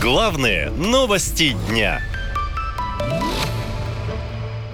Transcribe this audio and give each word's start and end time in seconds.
Главные 0.00 0.70
новости 0.70 1.54
дня. 1.68 2.00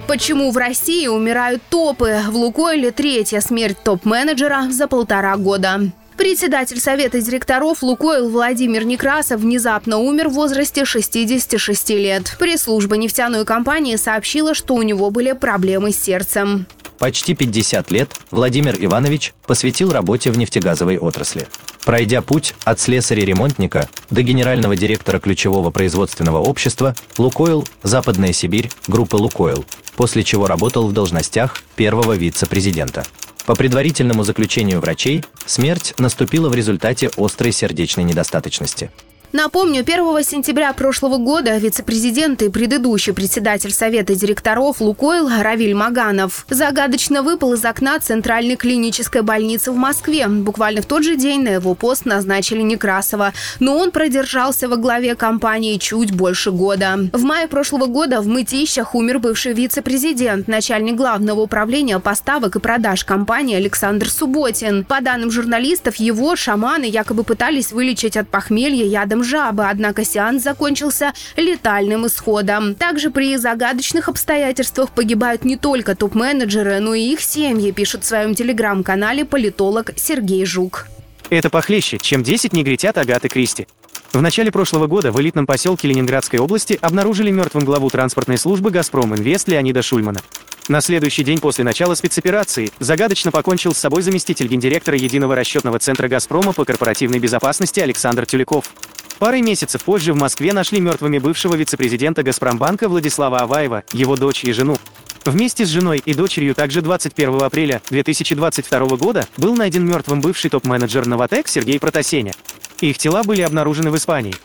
Почему 0.07 0.51
в 0.51 0.57
России 0.57 1.05
умирают 1.07 1.61
топы? 1.69 2.21
В 2.29 2.35
Лукойле 2.37 2.91
третья 2.91 3.41
смерть 3.41 3.75
топ-менеджера 3.83 4.71
за 4.71 4.87
полтора 4.87 5.35
года. 5.35 5.81
Председатель 6.15 6.79
Совета 6.79 7.19
директоров 7.19 7.83
«Лукойл» 7.83 8.29
Владимир 8.29 8.85
Некрасов 8.85 9.41
внезапно 9.41 9.97
умер 9.97 10.29
в 10.29 10.33
возрасте 10.33 10.85
66 10.85 11.89
лет. 11.89 12.37
Пресс-служба 12.39 12.95
нефтяной 12.95 13.43
компании 13.43 13.97
сообщила, 13.97 14.53
что 14.53 14.75
у 14.75 14.81
него 14.81 15.11
были 15.11 15.33
проблемы 15.33 15.91
с 15.91 15.99
сердцем. 15.99 16.67
Почти 16.99 17.35
50 17.35 17.91
лет 17.91 18.15
Владимир 18.31 18.77
Иванович 18.79 19.33
посвятил 19.45 19.91
работе 19.91 20.31
в 20.31 20.37
нефтегазовой 20.37 20.97
отрасли. 20.97 21.47
Пройдя 21.87 22.21
путь 22.21 22.53
от 22.65 22.81
слесаря-ремонтника 22.81 23.87
до 24.09 24.21
генерального 24.21 24.75
директора 24.75 25.19
ключевого 25.19 25.71
производственного 25.71 26.39
общества 26.39 26.93
«Лукойл», 27.17 27.65
«Западная 27.81 28.33
Сибирь», 28.33 28.69
группы 28.89 29.15
«Лукойл», 29.15 29.63
после 29.95 30.25
чего 30.25 30.47
работал 30.47 30.85
в 30.85 30.91
должностях 30.91 31.63
первого 31.77 32.11
вице-президента. 32.11 33.05
По 33.45 33.55
предварительному 33.55 34.25
заключению 34.25 34.81
врачей, 34.81 35.23
смерть 35.45 35.93
наступила 35.97 36.49
в 36.49 36.55
результате 36.55 37.09
острой 37.15 37.53
сердечной 37.53 38.03
недостаточности– 38.03 38.91
Напомню, 39.33 39.81
1 39.81 40.23
сентября 40.23 40.71
прошлого 40.71 41.17
года 41.17 41.57
вице-президент 41.57 42.41
и 42.41 42.49
предыдущий 42.49 43.11
председатель 43.11 43.73
Совета 43.73 44.15
директоров 44.15 44.79
«Лукойл» 44.79 45.27
Равиль 45.27 45.73
Маганов 45.73 46.45
загадочно 46.49 47.21
выпал 47.21 47.51
из 47.53 47.65
окна 47.65 47.99
Центральной 47.99 48.55
клинической 48.55 49.23
больницы 49.23 49.73
в 49.73 49.75
Москве. 49.75 50.27
Буквально 50.29 50.81
в 50.81 50.85
тот 50.85 51.03
же 51.03 51.17
день 51.17 51.43
на 51.43 51.49
его 51.49 51.75
пост 51.75 52.05
назначили 52.05 52.61
Некрасова, 52.61 53.33
но 53.59 53.77
он 53.77 53.91
продержался 53.91 54.69
во 54.69 54.77
главе 54.77 55.13
компании 55.15 55.77
чуть 55.77 56.15
больше 56.15 56.51
года. 56.51 56.97
В 57.11 57.23
мае 57.23 57.49
прошлого 57.49 57.87
года 57.87 58.21
в 58.21 58.27
Мытищах 58.27 58.95
умер 58.95 59.19
бывший 59.19 59.51
вице-президент, 59.51 60.47
начальник 60.47 60.95
главного 60.95 61.41
управления 61.41 61.99
поставок 61.99 62.55
и 62.55 62.59
продаж 62.59 63.03
компании 63.03 63.57
Александр 63.57 64.09
Субботин. 64.09 64.85
По 64.85 65.01
данным 65.01 65.31
журналистов, 65.31 65.97
его 65.97 66.37
шаманы 66.37 66.85
якобы 66.85 67.25
пытались 67.25 67.73
вылечить 67.73 68.15
от 68.15 68.29
похмелья 68.29 68.85
ядом 68.85 69.16
ядом 69.17 69.23
жабы, 69.23 69.65
однако 69.69 70.03
сеанс 70.03 70.43
закончился 70.43 71.13
летальным 71.35 72.05
исходом. 72.07 72.75
Также 72.75 73.09
при 73.09 73.37
загадочных 73.37 74.09
обстоятельствах 74.09 74.91
погибают 74.91 75.45
не 75.45 75.57
только 75.57 75.95
топ-менеджеры, 75.95 76.79
но 76.79 76.93
и 76.93 77.13
их 77.13 77.21
семьи, 77.21 77.71
пишет 77.71 78.03
в 78.03 78.07
своем 78.07 78.35
телеграм-канале 78.35 79.25
политолог 79.25 79.91
Сергей 79.95 80.45
Жук. 80.45 80.87
Это 81.29 81.49
похлеще, 81.49 81.97
чем 81.97 82.23
10 82.23 82.53
негритят 82.53 82.97
Агаты 82.97 83.27
Кристи. 83.27 83.67
В 84.13 84.21
начале 84.21 84.51
прошлого 84.51 84.87
года 84.87 85.11
в 85.11 85.19
элитном 85.19 85.45
поселке 85.45 85.89
Ленинградской 85.89 86.39
области 86.39 86.79
обнаружили 86.81 87.29
мертвым 87.29 87.65
главу 87.65 87.89
транспортной 87.89 88.37
службы 88.37 88.71
«Газпром 88.71 89.13
Инвест» 89.13 89.47
Леонида 89.49 89.81
Шульмана. 89.81 90.21
На 90.69 90.81
следующий 90.81 91.23
день 91.23 91.39
после 91.39 91.63
начала 91.63 91.95
спецоперации 91.95 92.71
загадочно 92.79 93.31
покончил 93.31 93.73
с 93.73 93.77
собой 93.77 94.01
заместитель 94.01 94.47
гендиректора 94.47 94.97
Единого 94.97 95.35
расчетного 95.35 95.79
центра 95.79 96.07
«Газпрома» 96.07 96.51
по 96.53 96.65
корпоративной 96.65 97.19
безопасности 97.19 97.79
Александр 97.79 98.25
Тюляков. 98.25 98.71
Парой 99.19 99.41
месяцев 99.41 99.83
позже 99.83 100.13
в 100.13 100.15
Москве 100.15 100.53
нашли 100.53 100.79
мертвыми 100.79 101.17
бывшего 101.17 101.55
вице-президента 101.55 102.21
«Газпромбанка» 102.21 102.87
Владислава 102.87 103.39
Аваева, 103.39 103.83
его 103.91 104.15
дочь 104.15 104.43
и 104.43 104.51
жену. 104.51 104.77
Вместе 105.25 105.65
с 105.65 105.69
женой 105.69 105.99
и 106.05 106.13
дочерью 106.13 106.53
также 106.53 106.83
21 106.83 107.41
апреля 107.41 107.81
2022 107.89 108.79
года 108.95 109.27
был 109.37 109.55
найден 109.55 109.87
мертвым 109.87 110.21
бывший 110.21 110.51
топ-менеджер 110.51 111.07
«Новотек» 111.07 111.47
Сергей 111.47 111.79
Протасеня. 111.79 112.33
Их 112.79 112.99
тела 112.99 113.23
были 113.23 113.41
обнаружены 113.41 113.89
в 113.89 113.97
Испании. 113.97 114.35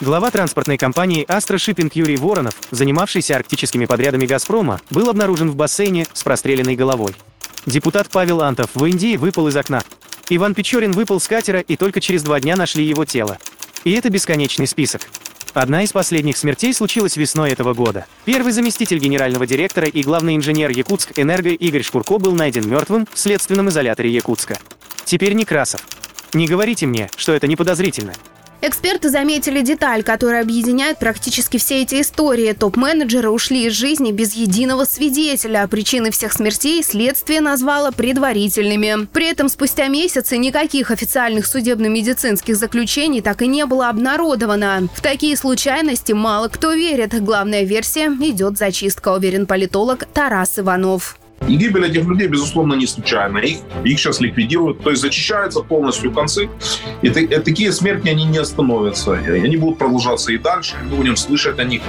Глава 0.00 0.30
транспортной 0.30 0.78
компании 0.78 1.26
«Астра 1.28 1.58
Шиппинг» 1.58 1.94
Юрий 1.94 2.16
Воронов, 2.16 2.54
занимавшийся 2.70 3.36
арктическими 3.36 3.84
подрядами 3.84 4.24
«Газпрома», 4.24 4.80
был 4.88 5.10
обнаружен 5.10 5.50
в 5.50 5.56
бассейне 5.56 6.06
с 6.14 6.22
простреленной 6.22 6.74
головой. 6.74 7.14
Депутат 7.66 8.08
Павел 8.08 8.40
Антов 8.40 8.70
в 8.74 8.82
Индии 8.86 9.16
выпал 9.18 9.48
из 9.48 9.56
окна. 9.56 9.82
Иван 10.30 10.54
Печорин 10.54 10.92
выпал 10.92 11.20
с 11.20 11.28
катера 11.28 11.60
и 11.60 11.76
только 11.76 12.00
через 12.00 12.22
два 12.22 12.40
дня 12.40 12.56
нашли 12.56 12.82
его 12.82 13.04
тело. 13.04 13.36
И 13.84 13.92
это 13.92 14.10
бесконечный 14.10 14.66
список. 14.66 15.08
Одна 15.54 15.82
из 15.82 15.92
последних 15.92 16.38
смертей 16.38 16.72
случилась 16.72 17.16
весной 17.16 17.50
этого 17.50 17.74
года. 17.74 18.06
Первый 18.24 18.52
заместитель 18.52 18.98
генерального 18.98 19.46
директора 19.46 19.86
и 19.86 20.02
главный 20.02 20.36
инженер 20.36 20.70
Якутск 20.70 21.18
Энерго 21.18 21.50
Игорь 21.50 21.82
Шкурко 21.82 22.18
был 22.18 22.32
найден 22.32 22.68
мертвым 22.68 23.06
в 23.12 23.18
следственном 23.18 23.68
изоляторе 23.68 24.10
Якутска. 24.10 24.58
Теперь 25.04 25.34
Некрасов. 25.34 25.82
Не 26.32 26.46
говорите 26.46 26.86
мне, 26.86 27.10
что 27.16 27.32
это 27.32 27.46
не 27.46 27.56
подозрительно. 27.56 28.14
Эксперты 28.64 29.08
заметили 29.10 29.60
деталь, 29.60 30.04
которая 30.04 30.42
объединяет 30.42 30.98
практически 30.98 31.56
все 31.56 31.82
эти 31.82 32.00
истории. 32.00 32.52
Топ-менеджеры 32.52 33.28
ушли 33.28 33.66
из 33.66 33.72
жизни 33.72 34.12
без 34.12 34.34
единого 34.34 34.84
свидетеля. 34.84 35.66
Причины 35.66 36.12
всех 36.12 36.32
смертей 36.32 36.80
следствие 36.84 37.40
назвало 37.40 37.90
предварительными. 37.90 39.06
При 39.06 39.28
этом 39.28 39.48
спустя 39.48 39.88
месяцы 39.88 40.36
никаких 40.38 40.92
официальных 40.92 41.46
судебно-медицинских 41.46 42.54
заключений 42.54 43.20
так 43.20 43.42
и 43.42 43.48
не 43.48 43.66
было 43.66 43.88
обнародовано. 43.88 44.88
В 44.94 45.00
такие 45.00 45.36
случайности 45.36 46.12
мало 46.12 46.46
кто 46.46 46.72
верит. 46.72 47.20
Главная 47.20 47.64
версия– 47.64 48.06
идет 48.20 48.58
зачистка, 48.58 49.08
уверен 49.08 49.46
политолог 49.46 50.04
Тарас 50.14 50.60
Иванов. 50.60 51.18
И 51.52 51.56
гибель 51.56 51.84
этих 51.84 52.06
людей, 52.06 52.28
безусловно, 52.28 52.72
не 52.72 52.86
случайна. 52.86 53.36
Их, 53.36 53.58
их 53.84 53.98
сейчас 53.98 54.20
ликвидируют, 54.20 54.82
то 54.82 54.88
есть 54.88 55.02
зачищаются 55.02 55.60
полностью 55.60 56.10
концы. 56.10 56.48
И, 57.02 57.08
и 57.08 57.26
такие 57.26 57.72
смерти, 57.72 58.08
они 58.08 58.24
не 58.24 58.38
остановятся. 58.38 59.16
И 59.16 59.44
они 59.44 59.58
будут 59.58 59.76
продолжаться 59.76 60.32
и 60.32 60.38
дальше. 60.38 60.76
Мы 60.90 60.96
будем 60.96 61.14
слышать 61.14 61.58
о 61.58 61.64
них. 61.64 61.82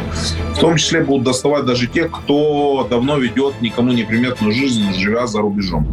В 0.54 0.60
том 0.60 0.76
числе 0.76 1.00
будут 1.00 1.24
доставать 1.24 1.66
даже 1.66 1.88
тех, 1.88 2.12
кто 2.12 2.86
давно 2.90 3.18
ведет 3.18 3.62
никому 3.62 3.94
неприметную 3.94 4.52
жизнь, 4.52 4.94
живя 4.96 5.28
за 5.28 5.40
рубежом. 5.40 5.88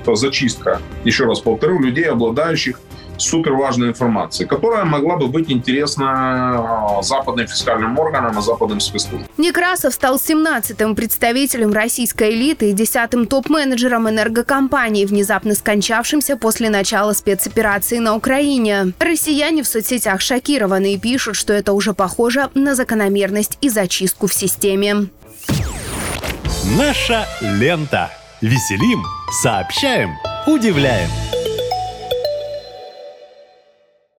Это 0.00 0.14
зачистка, 0.14 0.80
еще 1.02 1.24
раз 1.24 1.40
повторю, 1.40 1.80
людей, 1.80 2.04
обладающих 2.04 2.78
супер 3.20 3.52
важной 3.52 3.88
информации, 3.88 4.44
которая 4.44 4.84
могла 4.84 5.16
бы 5.16 5.28
быть 5.28 5.50
интересна 5.50 6.98
а, 6.98 7.02
западным 7.02 7.46
фискальным 7.46 7.98
органам 7.98 8.38
и 8.38 8.42
западным 8.42 8.80
спецслужбам. 8.80 9.28
Некрасов 9.36 9.94
стал 9.94 10.16
17-м 10.16 10.94
представителем 10.94 11.72
российской 11.72 12.30
элиты 12.30 12.70
и 12.70 12.74
10-м 12.74 13.26
топ-менеджером 13.26 14.08
энергокомпании, 14.08 15.04
внезапно 15.04 15.54
скончавшимся 15.54 16.36
после 16.36 16.70
начала 16.70 17.12
спецоперации 17.12 17.98
на 17.98 18.14
Украине. 18.16 18.92
Россияне 18.98 19.62
в 19.62 19.66
соцсетях 19.68 20.20
шокированы 20.20 20.94
и 20.94 20.98
пишут, 20.98 21.36
что 21.36 21.52
это 21.52 21.72
уже 21.72 21.94
похоже 21.94 22.48
на 22.54 22.74
закономерность 22.74 23.58
и 23.60 23.68
зачистку 23.68 24.26
в 24.26 24.34
системе. 24.34 25.08
Наша 26.78 27.26
лента. 27.40 28.10
Веселим, 28.40 29.04
сообщаем, 29.42 30.16
удивляем. 30.46 31.10